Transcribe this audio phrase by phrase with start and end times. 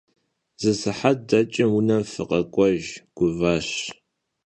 [0.61, 2.85] Zı sıhet deç'ım vunem fık'uejj,
[3.17, 3.69] guvaş.